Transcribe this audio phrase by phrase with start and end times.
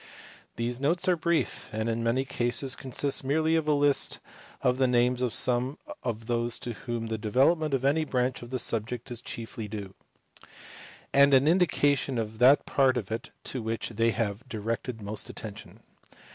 [0.55, 4.17] These notes are brief, and in many cases consist merely of a list
[4.63, 8.49] of the names of some of those to whom the development of any branch of
[8.49, 9.93] the subject is chiefly due,
[11.13, 15.81] and an indication of that part of it to which they have directed most attention.